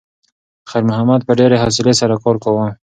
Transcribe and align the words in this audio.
خیر 0.69 0.83
محمد 0.89 1.21
په 1.27 1.33
ډېرې 1.39 1.61
حوصلې 1.63 1.93
سره 2.01 2.15
کار 2.23 2.35
کاوه. 2.43 2.67